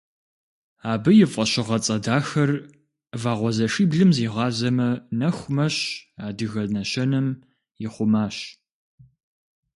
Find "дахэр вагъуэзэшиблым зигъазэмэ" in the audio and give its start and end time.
2.03-4.89